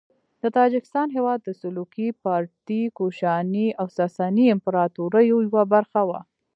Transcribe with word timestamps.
د 0.41 0.43
تاجکستان 0.57 1.07
هیواد 1.15 1.39
د 1.43 1.49
سلوکي، 1.61 2.07
پارتي، 2.23 2.81
کوشاني 2.97 3.67
او 3.79 3.87
ساساني 3.97 4.45
امپراطوریو 4.55 5.37
یوه 5.47 5.63
برخه 5.73 6.01
وه. 6.09 6.19